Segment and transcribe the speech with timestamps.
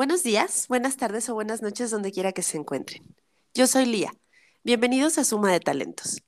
[0.00, 3.04] Buenos días, buenas tardes o buenas noches donde quiera que se encuentren.
[3.52, 4.10] Yo soy Lía.
[4.64, 6.22] Bienvenidos a Suma de Talentos.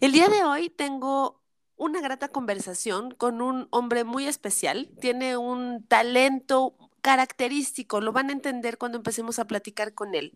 [0.00, 1.42] El día de hoy tengo
[1.76, 4.88] una grata conversación con un hombre muy especial.
[4.98, 10.32] Tiene un talento característico, lo van a entender cuando empecemos a platicar con él.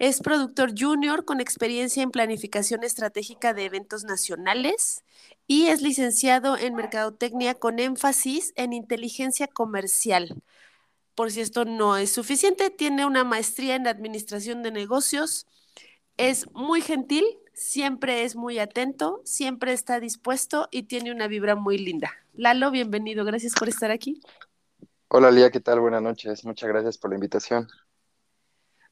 [0.00, 5.04] Es productor junior con experiencia en planificación estratégica de eventos nacionales
[5.46, 10.42] y es licenciado en mercadotecnia con énfasis en inteligencia comercial.
[11.18, 15.48] Por si esto no es suficiente, tiene una maestría en administración de negocios.
[16.16, 21.76] Es muy gentil, siempre es muy atento, siempre está dispuesto y tiene una vibra muy
[21.76, 22.12] linda.
[22.34, 24.20] Lalo, bienvenido, gracias por estar aquí.
[25.08, 25.80] Hola Lía, ¿qué tal?
[25.80, 27.66] Buenas noches, muchas gracias por la invitación.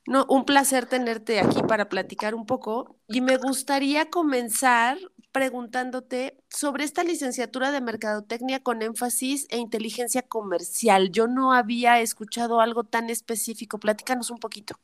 [0.06, 4.98] No, un placer tenerte aquí para platicar un poco y me gustaría comenzar
[5.32, 11.10] preguntándote sobre esta licenciatura de mercadotecnia con énfasis e inteligencia comercial.
[11.10, 13.78] Yo no había escuchado algo tan específico.
[13.78, 14.76] Platícanos un poquito.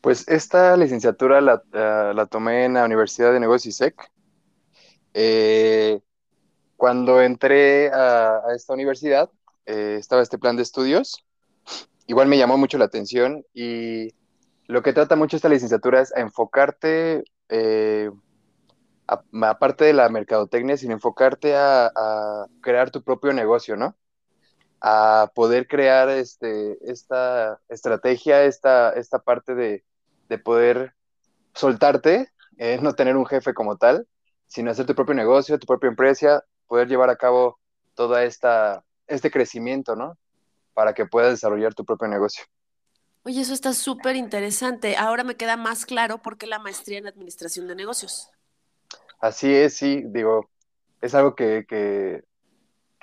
[0.00, 4.10] Pues esta licenciatura la, eh, tomé en la Universidad de Negocios ISEC.
[5.12, 6.00] Eh,
[6.76, 9.28] cuando entré a, esta universidad,
[9.66, 11.26] eh, estaba este plan de estudios
[12.10, 14.08] igual me llamó mucho la atención y
[14.66, 18.10] lo que trata mucho esta licenciatura es enfocarte, eh,
[19.06, 23.96] aparte de la mercadotecnia, sin enfocarte a, crear tu propio negocio, ¿no?
[24.80, 29.84] A poder crear este, esta estrategia, esta, esta parte de,
[30.38, 30.94] poder
[31.54, 34.08] soltarte, eh, no tener un jefe como tal,
[34.48, 37.60] sino hacer tu propio negocio, tu propia empresa, poder llevar a cabo
[37.94, 40.18] toda esta, este crecimiento, ¿no?
[40.80, 42.42] Para que puedas desarrollar tu propio negocio.
[43.24, 44.96] Oye, eso está súper interesante.
[44.96, 48.30] Ahora me queda más claro por qué la maestría en administración de negocios.
[49.20, 50.48] Así es, sí, digo,
[51.02, 52.22] es algo que, que,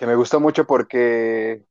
[0.08, 1.67] me gustó mucho porque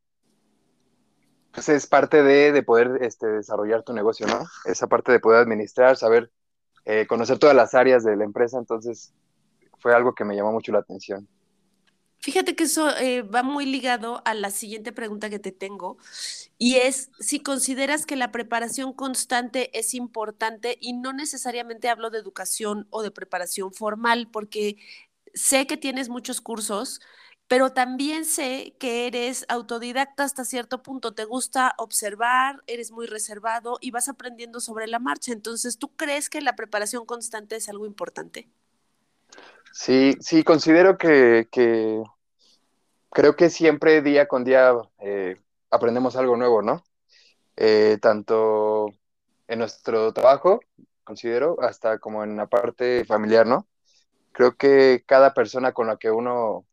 [1.50, 4.44] pues, es parte de, poder este, desarrollar tu negocio, ¿no?
[4.64, 6.30] Esa parte de poder administrar, saber,
[6.84, 9.12] eh, conocer todas las áreas de la empresa, entonces
[9.80, 11.26] fue algo que me llamó mucho la atención.
[12.26, 15.96] Fíjate que eso eh, va muy ligado a la siguiente pregunta que te tengo
[16.58, 22.18] y es si consideras que la preparación constante es importante y no necesariamente hablo de
[22.18, 24.76] educación o de preparación formal porque
[25.34, 27.00] sé que tienes muchos cursos,
[27.46, 33.78] pero también sé que eres autodidacta hasta cierto punto, te gusta observar, eres muy reservado
[33.80, 35.32] y vas aprendiendo sobre la marcha.
[35.32, 38.48] Entonces, ¿tú crees que la preparación constante es algo importante?
[39.72, 42.02] Sí, sí, considero que, que
[43.10, 45.40] creo que siempre día con día eh,
[45.70, 46.84] aprendemos algo nuevo, ¿no?
[47.56, 48.88] Eh, tanto
[49.48, 50.60] en nuestro trabajo,
[51.04, 53.66] considero, hasta como en la parte familiar, ¿no?
[54.32, 56.66] Creo que cada persona con la que uno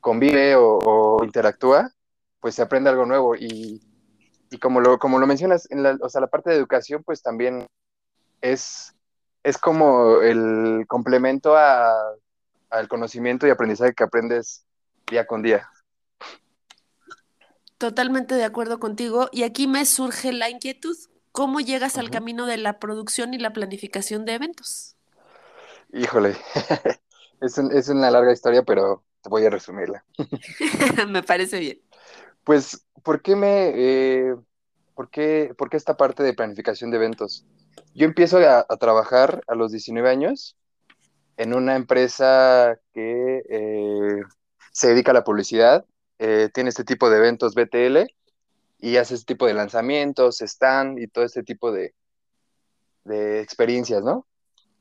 [0.00, 1.90] convive o, interactúa,
[2.40, 3.80] pues se aprende algo nuevo y,
[4.60, 7.66] como, lo, como lo mencionas, en la, o sea, la parte de educación, pues también
[8.40, 8.94] es,
[9.42, 14.65] es como el complemento al conocimiento y aprendizaje que aprendes
[15.10, 15.68] día con día.
[17.78, 19.28] Totalmente de acuerdo contigo.
[19.32, 20.96] Y aquí me surge la inquietud.
[21.32, 24.96] ¿Cómo llegas al camino de la producción y la planificación de eventos?
[25.92, 26.34] Híjole,
[27.40, 30.04] es, una larga historia, pero te voy a resumirla.
[31.08, 31.80] me parece bien.
[32.44, 33.72] Pues, ¿por qué me...
[33.74, 34.34] Eh,
[34.94, 37.44] ¿por, qué, ¿por, qué, esta parte de planificación de eventos?
[37.94, 40.56] Yo empiezo a, trabajar a los 19 años
[41.36, 44.22] en una empresa que eh,
[44.76, 45.86] se dedica a la publicidad,
[46.18, 48.12] eh, tiene este tipo de eventos BTL
[48.78, 51.94] y hace este tipo de lanzamientos, stand y todo este tipo de,
[53.04, 54.26] de experiencias, ¿no?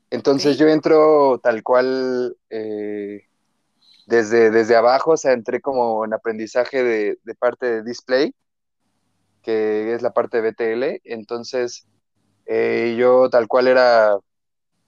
[0.09, 3.21] Entonces yo entro tal cual eh,
[4.05, 8.35] desde, desde abajo, o sea, entré como en aprendizaje de, parte de display,
[9.43, 11.01] que es la parte de BTL.
[11.05, 11.87] Entonces
[12.47, 14.17] eh, yo tal cual era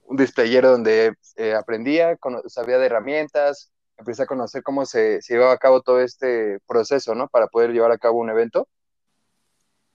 [0.03, 1.13] un displayero donde
[1.57, 2.17] aprendía,
[2.49, 7.27] sabía de herramientas, empecé a conocer cómo se, llevaba a cabo todo este proceso, ¿no?
[7.27, 8.67] Para poder llevar a cabo un evento.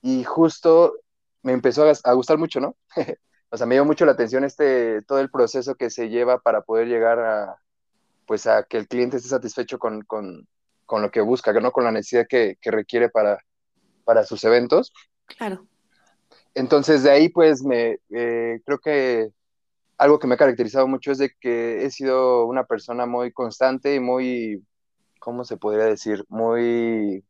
[0.01, 0.95] Y justo
[1.41, 2.75] me empezó a, gustar mucho, ¿no?
[3.49, 6.61] o sea, me dio mucho la atención este, todo el proceso que se lleva para
[6.61, 7.57] poder llegar a,
[8.25, 10.05] pues, a que el cliente esté satisfecho con,
[10.89, 11.71] lo que busca, ¿no?
[11.71, 13.39] Con la necesidad que, requiere para,
[14.03, 14.93] para sus eventos.
[15.25, 15.65] Claro.
[16.53, 19.31] Entonces, de ahí, pues, me, eh, creo que
[20.03, 23.95] algo que me ha caracterizado mucho es de que he sido una persona muy constante
[23.95, 24.61] y muy,
[25.17, 26.25] ¿cómo se podría decir?
[26.27, 27.23] Muy,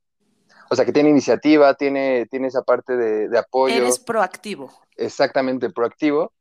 [0.71, 3.75] o sea, que tiene iniciativa, tiene, tiene esa parte de, apoyo.
[3.75, 4.71] Eres proactivo.
[4.97, 6.33] Exactamente, proactivo.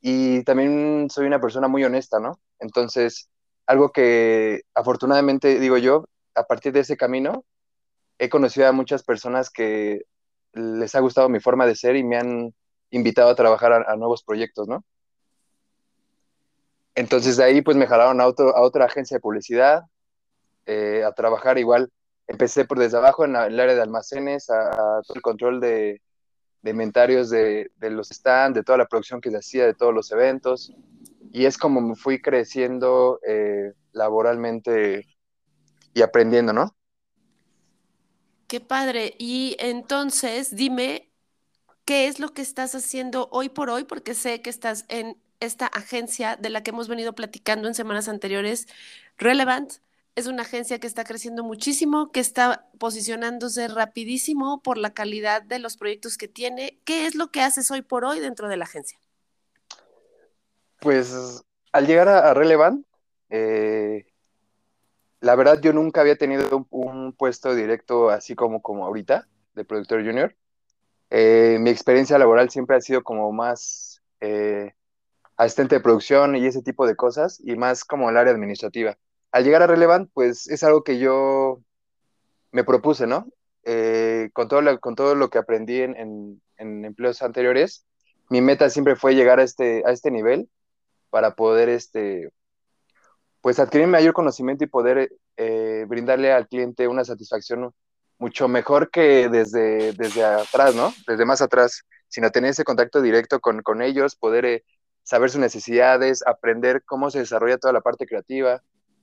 [0.00, 2.38] Y también soy una persona muy honesta, ¿no?
[2.60, 3.28] Entonces,
[3.66, 6.04] algo que afortunadamente, digo yo,
[6.36, 7.44] a partir de ese camino,
[8.18, 10.02] he conocido a muchas personas que
[10.52, 12.54] les ha gustado mi forma de ser y me han
[12.90, 14.84] invitado a trabajar a, nuevos proyectos, ¿no?
[16.96, 19.84] Entonces de ahí pues me jalaron a, a otra agencia de publicidad,
[20.64, 21.90] eh, a trabajar igual.
[22.26, 26.00] Empecé por desde abajo en, el área de almacenes, a, todo el control de,
[26.64, 30.72] inventarios de, los stands, de toda la producción que se hacía, de todos los eventos.
[31.32, 35.06] Y es como me fui creciendo eh, laboralmente
[35.92, 36.74] y aprendiendo, ¿no?
[38.48, 39.14] Qué padre.
[39.18, 41.12] Y entonces, dime,
[41.84, 43.84] ¿qué es lo que estás haciendo hoy por hoy?
[43.84, 48.08] Porque sé que estás en esta agencia de la que hemos venido platicando en semanas
[48.08, 48.66] anteriores,
[49.16, 49.74] Relevant.
[50.14, 55.58] Es una agencia que está creciendo muchísimo, que está posicionándose rapidísimo por la calidad de
[55.58, 56.78] los proyectos que tiene.
[56.84, 58.98] ¿Qué es lo que haces hoy por hoy dentro de la agencia?
[60.80, 62.86] Pues al llegar a, Relevant,
[63.28, 64.06] eh,
[65.20, 70.02] la verdad yo nunca había tenido un, puesto directo así como, como ahorita, de productor
[70.02, 70.34] junior.
[71.10, 74.72] Eh, mi experiencia laboral siempre ha sido como más eh,
[75.36, 78.96] asistente de producción y ese tipo de cosas, y más como el área administrativa.
[79.32, 81.60] Al llegar a Relevant, pues es algo que yo
[82.52, 83.28] me propuse, ¿no?
[83.64, 87.84] Eh, con, todo lo, con todo lo que aprendí en, empleos anteriores,
[88.30, 90.48] mi meta siempre fue llegar a este, a este nivel
[91.10, 92.30] para poder este,
[93.40, 97.72] pues adquirir mayor conocimiento y poder eh, brindarle al cliente una satisfacción
[98.18, 100.92] mucho mejor que desde, desde atrás, ¿no?
[101.06, 104.64] Desde más atrás, sino tener ese contacto directo con, con ellos, poder eh,
[105.06, 108.60] saber sus necesidades, aprender cómo se desarrolla toda la parte creativa,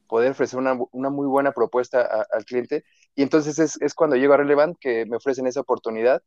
[0.10, 2.84] poder ofrecer una, una muy buena propuesta al cliente.
[3.16, 6.22] Y entonces es, es, cuando llego a Relevant que me ofrecen esa oportunidad,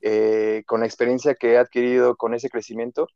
[0.00, 3.06] eh, con la experiencia que he adquirido, con ese crecimiento,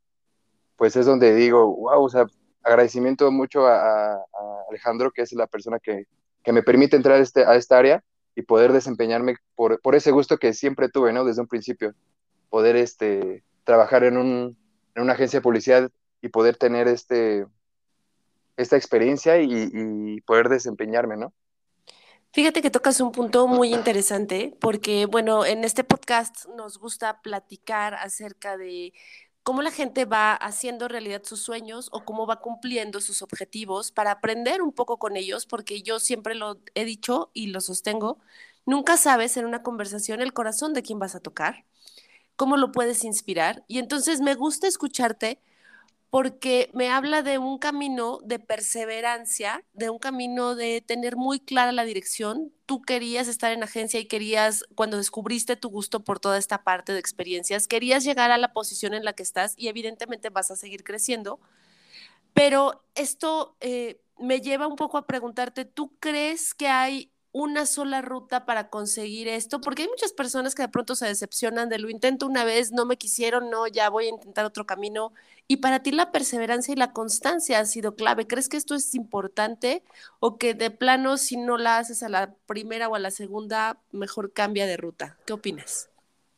[0.76, 2.26] pues es donde digo, wow, o sea,
[2.62, 4.24] agradecimiento mucho a,
[4.68, 6.06] Alejandro, que es la persona que,
[6.46, 8.04] me permite entrar a, este, a esta área
[8.36, 11.24] y poder desempeñarme por, ese gusto que siempre tuve, ¿no?
[11.24, 11.92] Desde un principio,
[12.50, 14.56] poder este, trabajar en, un,
[14.94, 15.90] en una agencia de publicidad
[16.20, 17.46] y poder tener este,
[18.56, 21.32] esta experiencia y, y poder desempeñarme, ¿no?
[22.32, 27.94] Fíjate que tocas un punto muy interesante porque, bueno, en este podcast nos gusta platicar
[27.94, 28.94] acerca de
[29.42, 34.12] cómo la gente va haciendo realidad sus sueños o cómo va cumpliendo sus objetivos para
[34.12, 38.18] aprender un poco con ellos, porque yo siempre lo he dicho y lo sostengo,
[38.64, 41.64] nunca sabes en una conversación el corazón de quién vas a tocar,
[42.36, 43.64] cómo lo puedes inspirar.
[43.68, 45.40] Y entonces me gusta escucharte
[46.12, 51.72] porque me habla de un camino de perseverancia, de un camino de tener muy clara
[51.72, 52.52] la dirección.
[52.66, 56.92] Tú querías estar en agencia y querías, cuando descubriste tu gusto por toda esta parte
[56.92, 60.56] de experiencias, querías llegar a la posición en la que estás y evidentemente vas a
[60.56, 61.40] seguir creciendo.
[62.34, 68.02] Pero esto eh, me lleva un poco a preguntarte, ¿tú crees que hay una sola
[68.02, 71.88] ruta para conseguir esto, porque hay muchas personas que de pronto se decepcionan de lo
[71.88, 75.14] intento una vez, no me quisieron, no, ya voy a intentar otro camino.
[75.48, 78.26] Y para ti la perseverancia y la constancia ha sido clave.
[78.26, 79.82] ¿Crees que esto es importante
[80.20, 83.78] o que de plano si no la haces a la primera o a la segunda,
[83.92, 85.16] mejor cambia de ruta?
[85.24, 85.88] ¿Qué opinas?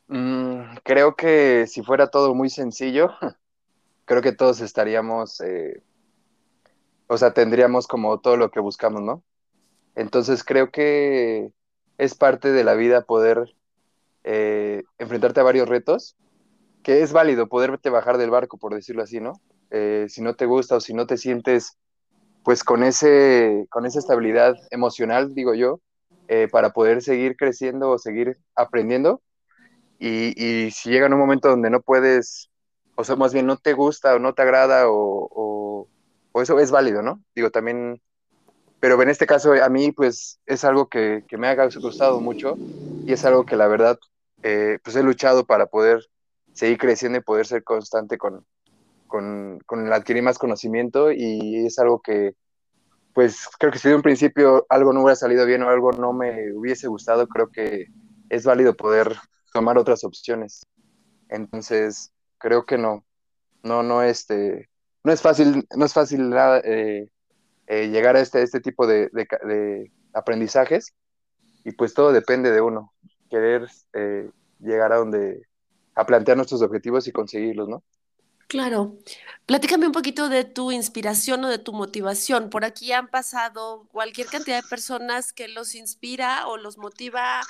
[0.06, 3.11] Mm, creo que si fuera todo muy sencillo,
[4.05, 5.82] creo que todos estaríamos, eh,
[7.08, 9.25] o sea, tendríamos como todo lo que buscamos, ¿no?
[9.94, 11.51] Entonces creo que
[11.98, 13.55] es parte de la vida poder
[14.24, 16.17] eh, enfrentarte a varios retos,
[16.82, 19.41] que es válido poderte bajar del barco, por decirlo así, ¿no?
[19.70, 21.79] Eh, si no te gusta o si no te sientes
[22.43, 25.81] pues con, ese, con esa estabilidad emocional, digo yo,
[26.29, 29.22] eh, para poder seguir creciendo o seguir aprendiendo.
[29.98, 32.51] Y, y, si llega un momento donde no puedes,
[32.96, 35.89] o sea, más bien no te gusta o no te agrada o,
[36.32, 37.22] o eso es válido, ¿no?
[37.34, 38.03] Digo, también
[38.84, 42.58] pero en este caso a mí pues es algo que, me ha gustado mucho
[43.06, 43.98] y es algo que la verdad
[44.43, 46.05] eh, pues he luchado para poder
[46.53, 48.44] seguir creciendo y poder ser constante con,
[49.06, 52.34] con, con adquirir más conocimiento y es algo que
[53.14, 56.12] pues creo que si de un principio algo no hubiera salido bien o algo no
[56.12, 57.86] me hubiese gustado, creo que
[58.29, 59.17] es válido poder
[59.55, 60.60] tomar otras opciones.
[61.31, 63.03] Entonces, creo que no,
[63.62, 64.69] no, no, este,
[65.05, 67.08] no es fácil, no es fácil nada, eh,
[67.67, 70.94] eh, llegar a este, este tipo de, aprendizajes
[71.65, 72.93] y pues todo depende de uno,
[73.31, 74.31] querer eh,
[74.61, 75.47] llegar a donde,
[75.94, 77.83] a plantear nuestros objetivos y conseguirlos, ¿no?
[78.47, 78.99] Claro.
[79.47, 82.51] Platícame un poquito de tu inspiración o de tu motivación.
[82.51, 87.41] Por aquí han pasado cualquier cantidad de personas que los inspira o los motiva.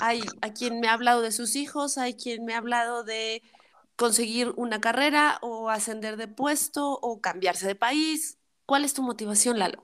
[0.00, 3.42] Hay a quien me ha hablado de sus hijos, hay quien me ha hablado de
[3.96, 8.38] conseguir una carrera o ascender de puesto o cambiarse de país.
[8.66, 9.82] ¿Cuál es tu motivación, Lalo?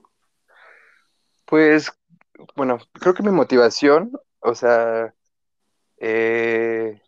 [1.45, 1.91] Pues,
[2.55, 5.13] bueno, creo que mi motivación, o sea,
[5.97, 7.01] eh,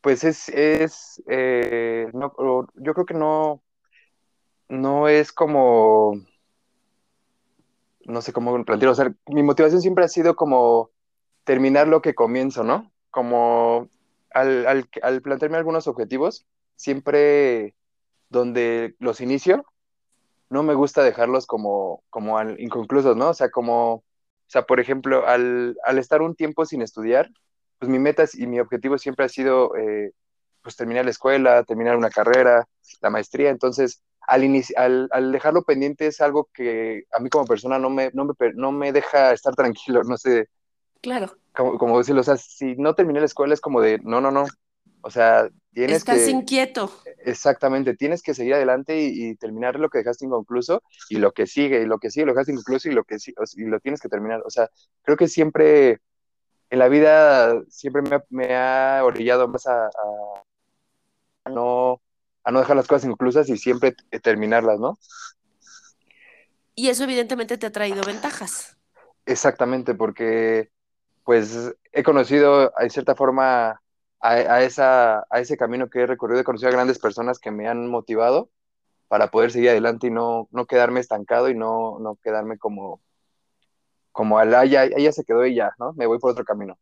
[0.00, 2.34] pues es, es eh, no,
[2.74, 3.62] yo creo que no,
[4.68, 6.14] no es como,
[8.04, 10.90] no sé cómo plantearlo, o sea, mi motivación siempre ha sido como
[11.44, 12.92] terminar lo que comienzo, ¿no?
[13.10, 13.88] Como
[14.30, 17.74] al, al, al plantearme algunos objetivos, siempre
[18.28, 19.64] donde los inicio,
[20.52, 23.30] no me gusta dejarlos como, como inconclusos, ¿no?
[23.30, 24.04] O sea, como, o
[24.46, 27.30] sea, por ejemplo, al, al estar un tiempo sin estudiar,
[27.78, 30.12] pues mi meta y mi objetivo siempre ha sido, eh,
[30.62, 32.68] pues terminar la escuela, terminar una carrera,
[33.00, 34.42] la maestría, entonces, al,
[34.76, 38.34] al, al, dejarlo pendiente es algo que a mí como persona no me, no me,
[38.54, 40.48] no me deja estar tranquilo, no sé.
[41.00, 41.34] Claro.
[41.56, 44.30] Como, como decirlo, o sea, si no terminé la escuela es como de, no, no,
[44.30, 44.44] no,
[45.00, 46.92] o sea, tienes Estás inquieto.
[47.24, 51.82] Exactamente, tienes que seguir adelante y, terminar lo que dejaste inconcluso y lo que sigue,
[51.82, 54.42] y lo que sigue lo dejaste inconcluso y lo que y lo tienes que terminar.
[54.44, 54.68] O sea,
[55.02, 56.00] creo que siempre
[56.70, 59.90] en la vida siempre me, ha orillado más a,
[61.50, 62.00] no,
[62.44, 64.98] a no dejar las cosas inconclusas y siempre terminarlas, ¿no?
[66.74, 68.78] Y eso evidentemente te ha traído ventajas.
[69.26, 70.70] Exactamente, porque
[71.24, 73.81] pues he conocido en cierta forma
[74.22, 77.68] a, esa, a ese camino que he recorrido, he conocido a grandes personas que me
[77.68, 78.50] han motivado
[79.08, 83.02] para poder seguir adelante y no, no quedarme estancado y no, no quedarme como,
[84.12, 85.92] como al, ah, ya, ya se quedó y ya, ¿no?
[85.94, 86.78] Me voy por otro camino.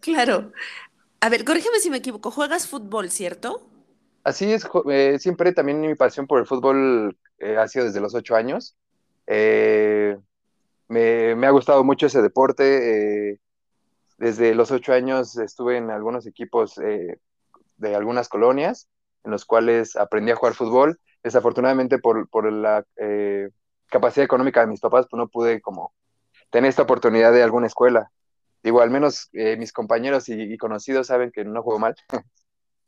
[0.00, 0.52] Claro.
[1.20, 3.66] A ver, corrígeme si me equivoco, juegas fútbol, ¿cierto?
[4.22, 8.14] Así es, eh, siempre también mi pasión por el fútbol eh, ha sido desde los
[8.14, 8.76] ocho años.
[9.26, 10.16] Eh,
[10.88, 13.39] me, me, ha gustado mucho ese deporte.
[14.20, 17.18] Desde los ocho años estuve en algunos equipos eh,
[17.78, 18.86] de algunas colonias
[19.24, 21.00] en los cuales aprendí a jugar fútbol.
[21.22, 23.48] Desafortunadamente por, por la eh,
[23.86, 25.94] capacidad económica de mis papás, pues no pude como
[26.50, 28.10] tener esta oportunidad de alguna escuela.
[28.62, 31.94] Digo, al menos eh, mis compañeros y, conocidos saben que no juego mal,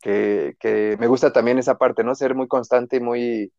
[0.02, 2.14] que, que, me gusta también esa parte, ¿no?
[2.14, 3.52] Ser muy constante y muy,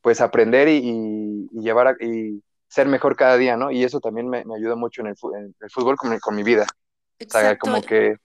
[0.00, 3.70] pues aprender y, llevar a, y ser mejor cada día, ¿no?
[3.70, 6.42] Y eso también me, me ayuda mucho en el, en el fútbol con, con mi
[6.42, 6.66] vida.
[7.20, 8.16] O sea, como que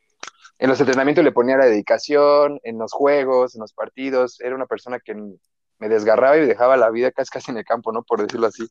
[0.60, 4.68] en los entrenamientos le ponía la dedicación, en los juegos, en los partidos, era una
[4.68, 8.04] persona que me desgarraba y dejaba la vida casi casi en el campo, ¿no?
[8.04, 8.68] Por decirlo así.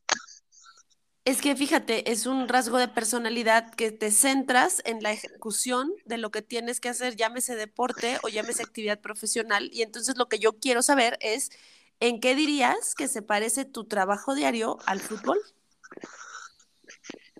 [1.23, 6.17] Es que fíjate, es un rasgo de personalidad que te centras en la ejecución de
[6.17, 9.69] lo que tienes que hacer, llámese deporte o llámese actividad profesional.
[9.71, 11.51] Y entonces lo que yo quiero saber es,
[11.99, 15.37] ¿en qué dirías que se parece tu trabajo diario al fútbol?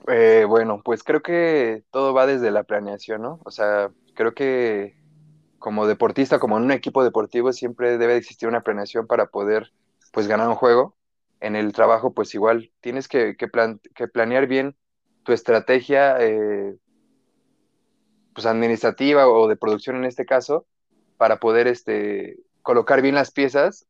[0.08, 3.40] Eh, bueno, pues creo que todo va desde la planeación, ¿no?
[3.46, 4.96] O sea, creo que
[5.60, 9.72] como deportista, como en un equipo deportivo, siempre debe existir una planeación para poder,
[10.12, 10.96] pues, ganar un juego.
[11.40, 13.48] En el trabajo, pues igual, tienes que, que,
[14.08, 14.76] planear bien
[15.24, 16.76] tu estrategia, eh,
[18.34, 20.66] pues, administrativa o de producción en este caso,
[21.18, 23.88] para poder, este, colocar bien las piezas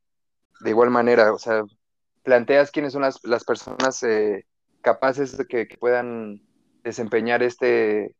[0.62, 1.34] de igual manera.
[1.34, 1.64] O sea,
[2.24, 4.46] planteas quiénes son las, las personas eh,
[4.82, 6.42] capaces de que, puedan
[6.84, 8.16] desempeñar este,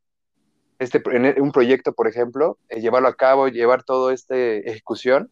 [0.80, 1.02] este,
[1.40, 5.32] un proyecto, por ejemplo, eh, llevarlo a cabo, llevar todo este ejecución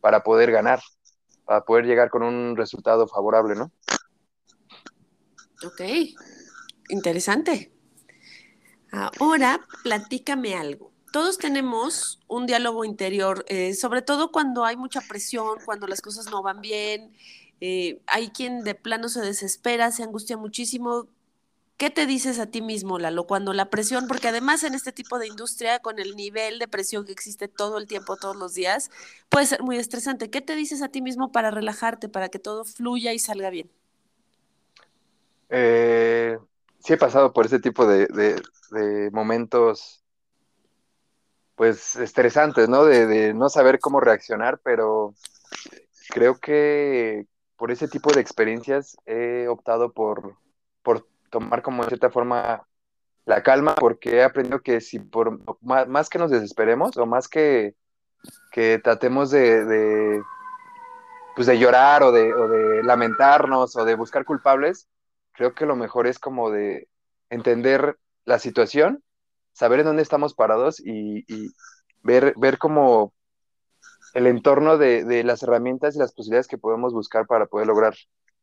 [0.00, 0.80] para poder ganar,
[1.44, 3.72] para poder llegar con un resultado favorable, ¿no?
[5.64, 5.80] Ok,
[6.88, 7.72] interesante.
[9.18, 10.92] Ahora, platícame algo.
[11.12, 16.26] Todos tenemos un diálogo interior, eh, sobre todo cuando hay mucha presión, cuando las cosas
[16.30, 17.12] no van bien,
[17.66, 21.08] eh, hay quien de plano se desespera, se angustia muchísimo.
[21.78, 25.18] ¿Qué te dices a ti mismo, Lalo, cuando la presión, porque además en este tipo
[25.18, 28.90] de industria, con el nivel de presión que existe todo el tiempo, todos los días,
[29.30, 30.28] puede ser muy estresante.
[30.28, 33.70] ¿Qué te dices a ti mismo para relajarte, para que todo fluya y salga bien?
[35.48, 36.36] Eh,
[36.80, 38.42] sí he pasado por ese tipo de,
[39.10, 40.04] momentos,
[41.54, 42.84] pues, estresantes, ¿no?
[42.84, 45.14] De no saber cómo reaccionar, pero
[46.10, 50.36] creo que por ese tipo de experiencias he optado por,
[50.82, 52.66] por tomar como de cierta forma
[53.24, 57.74] la calma, porque he aprendido que si por más, que nos desesperemos o más que,
[58.52, 60.22] que tratemos de,
[61.34, 64.88] pues de llorar o de, o de lamentarnos o de buscar culpables,
[65.32, 66.88] creo que lo mejor es como de
[67.30, 69.02] entender la situación,
[69.52, 71.24] saber en dónde estamos parados y,
[72.02, 72.58] ver, ver
[74.14, 77.94] el entorno de, las herramientas y las posibilidades que podemos buscar para poder lograr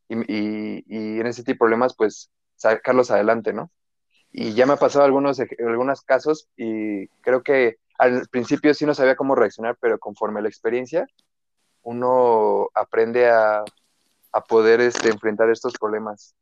[0.10, 3.72] y, en ese tipo de problemas, pues sacarlos adelante, ¿no?
[4.34, 8.94] Y ya me ha pasado algunos, algunos casos y creo que al principio sí no
[8.94, 11.08] sabía cómo reaccionar, pero conforme la experiencia,
[11.84, 13.64] uno aprende a,
[14.48, 16.36] poder este, enfrentar estos problemas.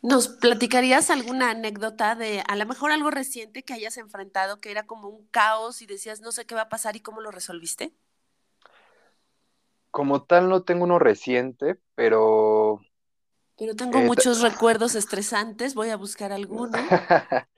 [0.00, 4.86] ¿Nos platicarías alguna anécdota de a lo mejor algo reciente que hayas enfrentado que era
[4.86, 7.92] como un caos y decías no sé qué va a pasar y cómo lo resolviste?
[9.90, 12.80] Como tal, no tengo uno reciente, pero...
[13.56, 16.78] Pero tengo eh, muchos recuerdos estresantes, voy a buscar alguno.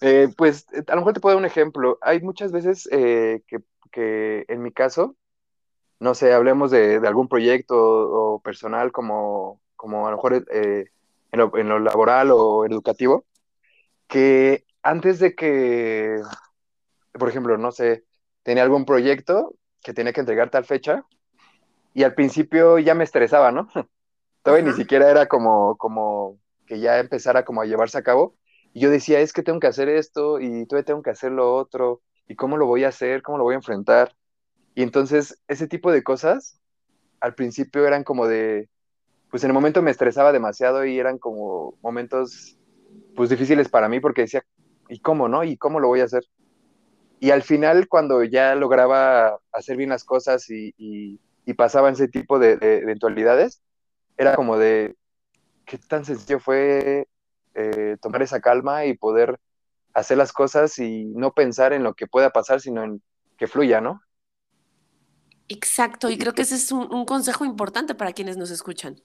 [0.00, 1.98] eh, pues eh, a lo mejor te puedo dar un ejemplo.
[2.00, 3.58] Hay muchas veces eh, que,
[3.90, 5.16] que en mi caso,
[6.00, 10.46] no sé, hablemos de, de algún proyecto o, personal como, como a lo mejor
[11.32, 13.26] en lo, en lo laboral o educativo,
[14.06, 16.20] que antes de que,
[17.12, 18.04] por ejemplo, no sé,
[18.42, 21.06] tenía algún proyecto que tenía que entregar tal fecha
[21.94, 23.68] y al principio ya me estresaba, ¿no?
[24.42, 28.34] Todavía ni siquiera era como, como que ya empezara como a llevarse a cabo.
[28.72, 31.54] Y yo decía, es que tengo que hacer esto y todavía tengo que hacer lo
[31.54, 32.00] otro.
[32.26, 33.22] ¿Y cómo lo voy a hacer?
[33.22, 34.16] ¿Cómo lo voy a enfrentar?
[34.74, 36.58] Y entonces ese tipo de cosas
[37.20, 38.68] al principio eran como de,
[39.30, 42.58] pues en el momento me estresaba demasiado y eran como momentos
[43.14, 44.44] pues difíciles para mí porque decía,
[44.88, 45.44] ¿y cómo, no?
[45.44, 46.24] ¿Y cómo lo voy a hacer?
[47.20, 52.08] Y al final cuando ya lograba hacer bien las cosas y, y, y pasaban ese
[52.08, 53.62] tipo de, de eventualidades,
[54.16, 54.96] era como de,
[55.64, 57.08] qué tan sencillo fue
[57.54, 59.38] eh, tomar esa calma y poder
[59.94, 63.02] hacer las cosas y no pensar en lo que pueda pasar, sino en
[63.36, 64.00] que fluya, ¿no?
[65.48, 69.00] Exacto, y creo que ese es un, un consejo importante para quienes nos escuchan.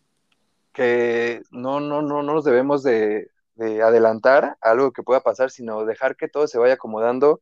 [0.71, 5.49] Que no, no, no, no nos debemos de, de adelantar a algo que pueda pasar,
[5.49, 7.41] sino dejar que todo se vaya acomodando.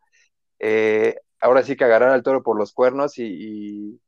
[0.60, 4.02] Eh, ahora sí que agarrar al toro por los cuernos y, y,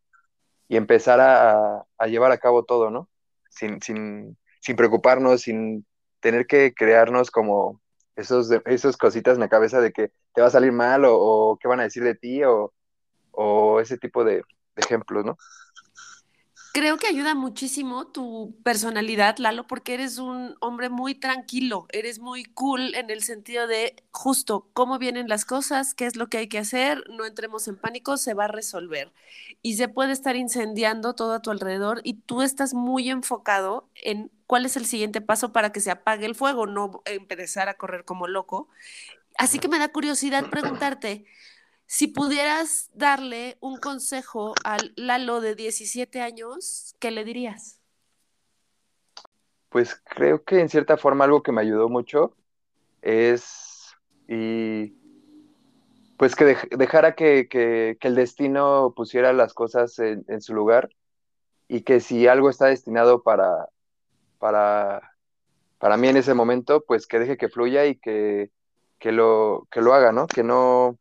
[0.68, 3.10] y empezar a, a, llevar a cabo todo, ¿no?
[3.50, 5.86] Sin, sin, sin preocuparnos, sin
[6.20, 7.82] tener que crearnos como
[8.16, 11.58] esos, esos cositas en la cabeza de que te va a salir mal o, o
[11.58, 12.74] qué van a decir de ti o,
[13.32, 14.44] o ese tipo de, de
[14.78, 15.38] ejemplos, ¿no?
[16.78, 22.46] Creo que ayuda muchísimo tu personalidad, Lalo, porque eres un hombre muy tranquilo, eres muy
[22.46, 26.48] cool en el sentido de justo cómo vienen las cosas, qué es lo que hay
[26.48, 29.12] que hacer, no entremos en pánico, se va a resolver.
[29.64, 34.30] Y se puede estar incendiando todo a tu alrededor y tú estás muy enfocado en
[34.46, 38.06] cuál es el siguiente paso para que se apague el fuego, no empezar a correr
[38.06, 38.70] como loco.
[39.40, 41.26] Así que me da curiosidad preguntarte.
[41.90, 47.80] Si pudieras darle un consejo al Lalo de 17 años, ¿qué le dirías?
[49.70, 52.36] Pues creo que en cierta forma algo que me ayudó mucho
[53.02, 53.96] es
[54.28, 54.98] y
[56.18, 60.54] pues que dej dejara que, que, que, el destino pusiera las cosas en, en, su
[60.54, 60.90] lugar
[61.70, 63.70] y que si algo está destinado para,
[64.40, 65.14] para,
[65.78, 68.52] para mí en ese momento, pues que deje que fluya y que,
[69.00, 70.28] que, lo, que lo haga, ¿no?
[70.28, 70.98] Que no,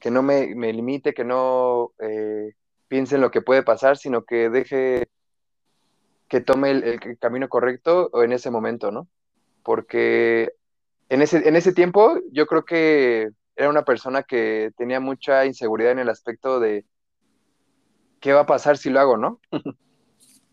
[0.00, 2.54] que no me, me limite, que no eh,
[2.88, 5.08] piense en lo que puede pasar, sino que deje
[6.28, 9.08] que tome el, el, camino correcto en ese momento, ¿no?
[9.62, 10.52] Porque
[11.08, 15.92] en ese, en ese tiempo yo creo que era una persona que tenía mucha inseguridad
[15.92, 16.86] en el aspecto de
[18.20, 19.40] qué va a pasar si lo hago, ¿no?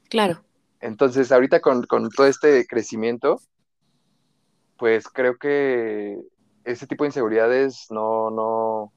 [0.09, 0.41] Claro.
[0.79, 3.41] Entonces, ahorita con, con todo este crecimiento,
[4.77, 6.17] pues creo que
[6.63, 8.93] ese tipo de inseguridades no, no,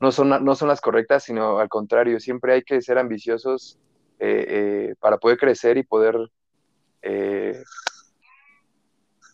[0.00, 3.78] no son, no son las correctas, sino al contrario, siempre hay que ser ambiciosos
[4.18, 6.16] eh, eh, para poder crecer y poder
[7.02, 7.62] eh,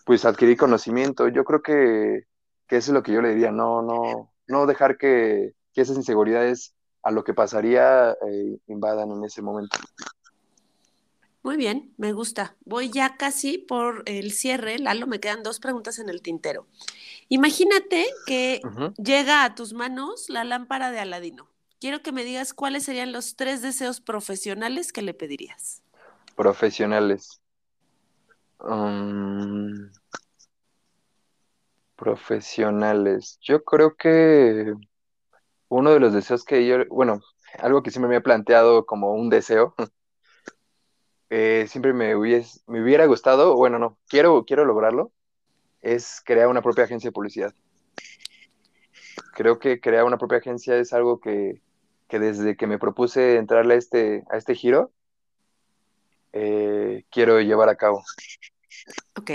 [0.05, 1.29] pues adquirir conocimiento.
[1.29, 2.25] Yo creo que,
[2.66, 5.96] que, eso es lo que yo le diría, no, no, no dejar que, que esas
[5.96, 8.16] inseguridades a lo que pasaría
[8.66, 9.77] invadan en ese momento.
[11.42, 12.57] Muy bien, me gusta.
[12.64, 16.66] Voy ya casi por el cierre, Lalo, me quedan dos preguntas en el tintero.
[17.28, 18.94] Imagínate que uh -huh.
[18.96, 21.48] llega a tus manos la lámpara de Aladino.
[21.81, 25.83] Quiero que me digas cuáles serían los tres deseos profesionales que le pedirías.
[26.37, 27.40] Profesionales.
[28.61, 29.90] Um,
[31.96, 33.38] profesionales.
[33.40, 34.74] Yo creo que
[35.68, 37.20] uno de los deseos que yo, bueno,
[37.59, 39.74] algo que siempre me he planteado como un deseo,
[41.35, 45.12] eh, siempre me, hubiese, me hubiera gustado, bueno, no, quiero, quiero lograrlo,
[45.81, 47.55] es crear una propia agencia de publicidad.
[49.33, 51.62] Creo que crear una propia agencia es algo que,
[52.07, 54.92] que desde que me propuse entrarle a este, a este giro,
[56.35, 58.05] eh, quiero llevar a cabo.
[59.18, 59.31] Ok.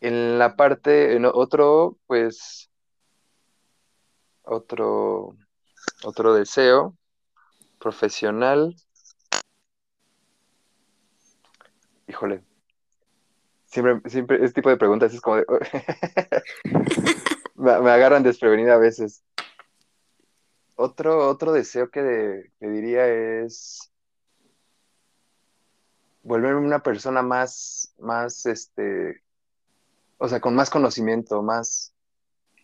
[0.00, 2.68] En la parte, en otro, pues,
[4.42, 5.36] otro,
[6.02, 6.96] otro deseo
[7.78, 8.74] profesional.
[12.10, 12.42] Híjole,
[13.66, 15.46] siempre, siempre, este tipo de preguntas es como de...
[17.54, 19.22] me, me, agarran desprevenida a veces.
[20.74, 23.92] Otro, otro deseo que, de, que diría es
[26.24, 29.22] volverme una persona más, más, este,
[30.18, 31.94] o sea, con más conocimiento, más,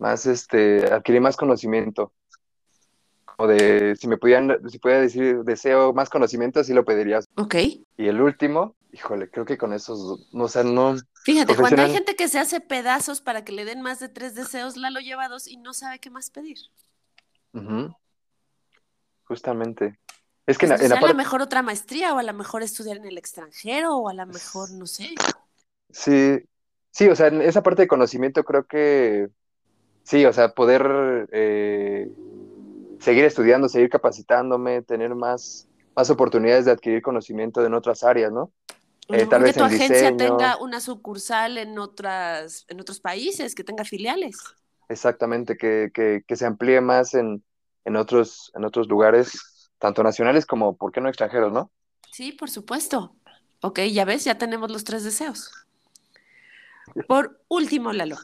[0.00, 2.12] más, este, adquirir más conocimiento.
[3.38, 7.28] O de, si me pudieran, si pudiera decir deseo más conocimiento, sí lo pedirías.
[7.37, 7.54] Ok.
[7.96, 10.96] Y el último, híjole, creo que con esos, no, o sea, no.
[11.24, 14.35] Fíjate, cuando hay gente que se hace pedazos para que le den más de tres
[14.35, 16.56] deseos, Lalo lleva dos y no sabe qué más pedir.
[17.52, 17.94] Ujú.
[19.24, 19.98] Justamente.
[20.46, 22.96] Es que Pues en, en a lo mejor otra maestría o a lo mejor estudiar
[22.96, 25.14] en el extranjero o a lo mejor, no sé.
[25.90, 26.38] sí,
[26.90, 29.28] sí, o sea, en esa parte de conocimiento creo que
[30.04, 32.09] sí, o sea, poder eh,
[33.00, 38.52] seguir estudiando, seguir capacitándome, tener más, más oportunidades de adquirir conocimiento en otras áreas, ¿no?
[39.09, 40.16] Eh, tal mejor que vez tu en agencia diseño.
[40.16, 44.37] tenga una sucursal en otras, en otros países, que tenga filiales.
[44.88, 47.45] Exactamente, que, que, que se amplíe más en,
[47.85, 51.71] en otros, en otros lugares, tanto nacionales como, ¿por qué no extranjeros, no?
[52.12, 53.16] Sí, por supuesto.
[53.61, 55.51] Ok, ya ves, ya tenemos los tres deseos.
[57.09, 58.16] Por último, Lalo,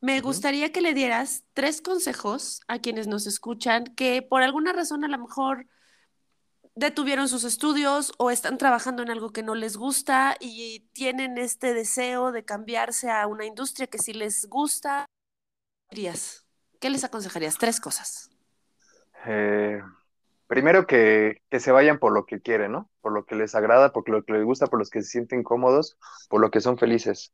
[0.00, 5.04] me gustaría que le dieras tres consejos a quienes nos escuchan que por alguna razón
[5.04, 5.66] a lo mejor
[6.76, 11.74] detuvieron sus estudios o están trabajando en algo que no les gusta y tienen este
[11.74, 15.06] deseo de cambiarse a una industria que sí les gusta.
[16.80, 17.58] ¿Qué les aconsejarías?
[17.58, 18.30] Tres cosas.
[19.26, 19.80] Eh,
[20.46, 22.90] primero que, que se vayan por lo que quieren, ¿no?
[23.00, 25.42] Por lo que les agrada, por lo que les gusta, por los que se sienten
[25.42, 25.96] cómodos,
[26.28, 27.32] por lo que son felices.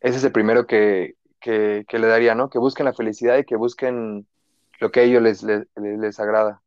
[0.00, 2.48] Ese es el primero que, que, que le daría, ¿no?
[2.50, 4.26] Que busquen la felicidad y que busquen
[4.80, 6.62] lo que a ellos les, les- les agrada.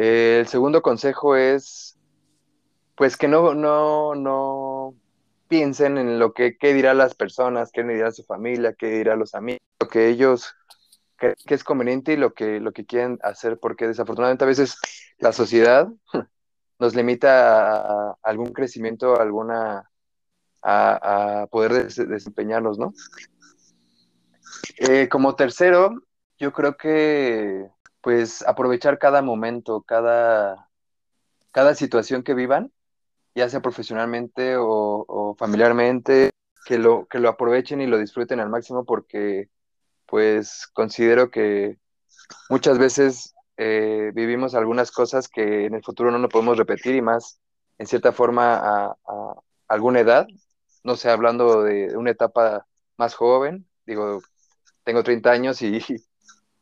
[0.00, 1.98] Eh, el segundo consejo es,
[2.94, 4.94] pues que no, no, no
[5.48, 9.34] piensen en lo que qué dirán las personas, qué dirá su familia, qué dirán los
[9.34, 10.54] amigos, lo que ellos
[11.16, 14.76] creen que es conveniente y lo que, lo que quieren hacer, porque desafortunadamente a veces
[15.18, 15.88] la sociedad
[16.78, 19.90] nos limita a, algún crecimiento, a alguna,
[20.62, 22.94] a, poder des- desempeñarnos, ¿no?
[24.76, 25.90] Eh, como tercero,
[26.38, 27.68] yo creo que
[28.00, 30.68] pues aprovechar cada momento, cada,
[31.52, 32.72] cada situación que vivan,
[33.34, 36.30] ya sea profesionalmente o, o familiarmente,
[36.66, 39.48] que lo, que lo aprovechen y lo disfruten al máximo porque
[40.06, 41.78] pues considero que
[42.50, 47.02] muchas veces eh, vivimos algunas cosas que en el futuro no nos podemos repetir y
[47.02, 47.40] más
[47.78, 49.34] en cierta forma a, a
[49.68, 50.26] alguna edad,
[50.84, 54.20] no sé, hablando de una etapa más joven, digo,
[54.84, 55.80] tengo 30 años y,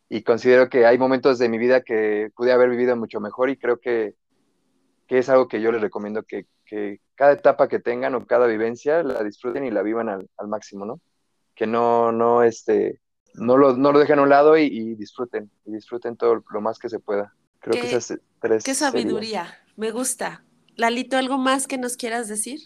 [0.08, 3.56] y considero que hay momentos de mi vida que pude haber vivido mucho mejor y
[3.56, 4.14] creo que,
[5.06, 8.46] que es algo que yo les recomiendo que, que cada etapa que tengan o cada
[8.46, 11.00] vivencia la disfruten y la vivan al, al máximo, ¿no?
[11.54, 13.00] Que no, no, este,
[13.34, 16.60] no lo, no lo dejen a un lado y, y disfruten, y disfruten todo lo
[16.60, 17.34] más que se pueda.
[17.60, 18.92] Creo que esas tres qué serían.
[18.92, 20.44] sabiduría, me gusta.
[20.76, 22.60] Lalito, ¿algo más que nos quieras decir?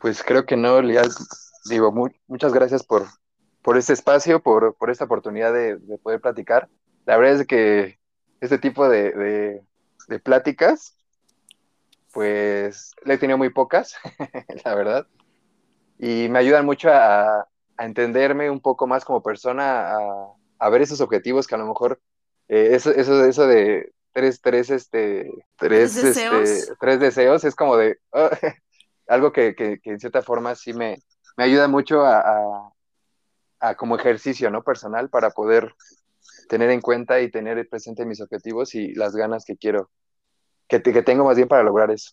[0.00, 1.02] Pues creo que no, Lía,
[1.64, 3.06] digo, mu- muchas gracias por,
[3.68, 6.70] por este espacio, por, por esta oportunidad de, de poder platicar.
[7.04, 7.98] La verdad es que
[8.40, 9.62] este tipo de, de,
[10.08, 10.96] de pláticas,
[12.14, 13.94] pues le he tenido muy pocas,
[14.64, 15.06] la verdad,
[15.98, 17.40] y me ayudan mucho a,
[17.76, 21.66] a entenderme un poco más como persona, a, a ver esos objetivos que a lo
[21.66, 22.00] mejor,
[22.48, 26.48] eh, eso, eso, eso de tres, tres, este, ¿Tres tres, deseos?
[26.48, 27.98] este, tres deseos, es como de,
[29.08, 31.02] algo que, que, que en cierta forma sí me,
[31.36, 32.72] me ayuda mucho a, a,
[33.60, 34.62] a como ejercicio, ¿no?
[34.62, 35.74] Personal para poder
[36.48, 39.90] tener en cuenta y tener presente mis objetivos y las ganas que quiero,
[40.68, 42.12] que, que tengo más bien para lograr eso.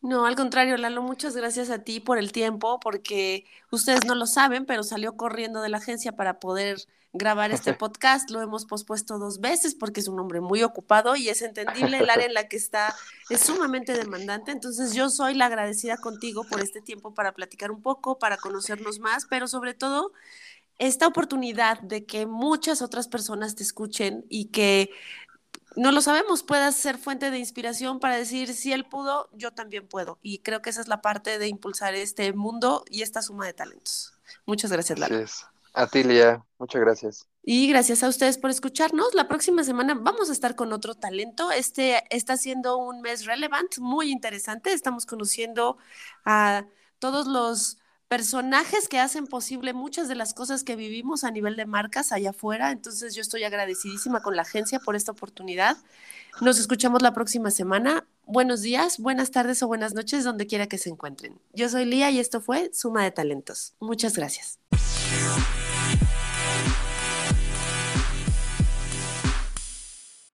[0.00, 4.26] No, al contrario, Lalo, muchas gracias a ti por el tiempo, porque ustedes no lo
[4.26, 6.78] saben, pero salió corriendo de la agencia para poder
[7.12, 8.30] grabar este podcast.
[8.30, 12.10] Lo hemos pospuesto dos veces porque es un hombre muy ocupado y es entendible el
[12.10, 12.94] área en la que está,
[13.28, 14.52] es sumamente demandante.
[14.52, 19.00] Entonces yo soy la agradecida contigo por este tiempo para platicar un poco, para conocernos
[19.00, 20.12] más, pero sobre todo
[20.78, 24.90] esta oportunidad de que muchas otras personas te escuchen y que
[25.78, 29.86] no lo sabemos, puedas ser fuente de inspiración para decir, si él pudo, yo también
[29.86, 30.18] puedo.
[30.22, 33.54] Y creo que esa es la parte de impulsar este mundo y esta suma de
[33.54, 34.12] talentos.
[34.44, 35.18] Muchas gracias, Lalo.
[35.18, 35.46] es.
[35.74, 37.26] A ti, Lía, muchas gracias.
[37.44, 39.14] Y gracias a ustedes por escucharnos.
[39.14, 41.52] La próxima semana vamos a estar con otro talento.
[41.52, 44.72] Este está siendo un mes relevant, muy interesante.
[44.72, 45.78] Estamos conociendo
[46.24, 46.66] a
[46.98, 51.66] todos los personajes que hacen posible muchas de las cosas que vivimos a nivel de
[51.66, 52.70] marcas allá afuera.
[52.70, 55.76] Entonces yo estoy agradecidísima con la agencia por esta oportunidad.
[56.40, 58.06] Nos escuchamos la próxima semana.
[58.24, 61.38] Buenos días, buenas tardes o buenas noches, donde quiera que se encuentren.
[61.52, 63.74] Yo soy Lía y esto fue Suma de Talentos.
[63.80, 64.58] Muchas gracias.